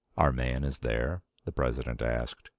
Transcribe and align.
"Our 0.17 0.31
man 0.31 0.63
is 0.63 0.79
there?" 0.79 1.21
the 1.45 1.51
President 1.51 2.01
asked. 2.01 2.49